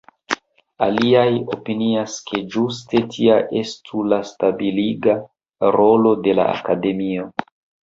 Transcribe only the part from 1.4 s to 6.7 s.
opinias, ke ĝuste tia estu la stabiliga rolo de la